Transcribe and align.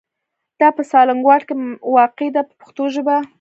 دا 0.59 0.67
په 0.77 0.81
سالنګ 0.91 1.21
واټ 1.25 1.41
کې 1.47 1.55
واقع 1.97 2.27
ده 2.35 2.41
په 2.47 2.53
پښتو 2.59 2.83
ژبه. 2.93 3.15